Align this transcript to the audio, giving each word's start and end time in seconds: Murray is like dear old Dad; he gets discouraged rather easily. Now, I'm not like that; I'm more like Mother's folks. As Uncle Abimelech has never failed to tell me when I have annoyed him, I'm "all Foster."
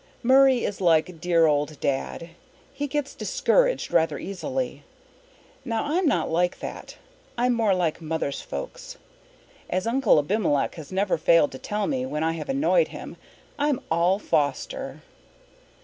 Murray 0.23 0.63
is 0.63 0.81
like 0.81 1.21
dear 1.21 1.45
old 1.45 1.79
Dad; 1.79 2.31
he 2.73 2.87
gets 2.87 3.13
discouraged 3.13 3.91
rather 3.91 4.17
easily. 4.17 4.81
Now, 5.63 5.83
I'm 5.83 6.07
not 6.07 6.31
like 6.31 6.59
that; 6.59 6.97
I'm 7.37 7.53
more 7.53 7.75
like 7.75 8.01
Mother's 8.01 8.41
folks. 8.41 8.97
As 9.69 9.85
Uncle 9.85 10.17
Abimelech 10.17 10.73
has 10.73 10.91
never 10.91 11.19
failed 11.19 11.51
to 11.51 11.59
tell 11.59 11.85
me 11.85 12.07
when 12.07 12.23
I 12.23 12.31
have 12.31 12.49
annoyed 12.49 12.87
him, 12.87 13.15
I'm 13.59 13.79
"all 13.91 14.17
Foster." 14.17 15.03